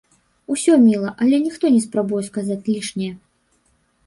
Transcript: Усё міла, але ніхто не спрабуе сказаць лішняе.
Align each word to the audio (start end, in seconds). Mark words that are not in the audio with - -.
Усё 0.53 0.77
міла, 0.85 1.11
але 1.25 1.39
ніхто 1.43 1.65
не 1.75 1.83
спрабуе 1.85 2.23
сказаць 2.29 2.59
лішняе. 2.71 3.13